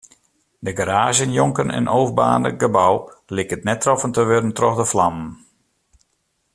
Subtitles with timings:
[0.65, 2.95] De garaazje njonken it ôfbaarnde gebou
[3.35, 5.29] liket net troffen te wurden troch de flammen.